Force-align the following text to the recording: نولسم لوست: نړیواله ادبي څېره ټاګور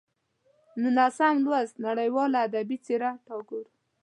نولسم 0.81 1.35
لوست: 1.45 1.75
نړیواله 1.85 2.37
ادبي 2.47 2.77
څېره 2.85 3.11
ټاګور 3.25 3.65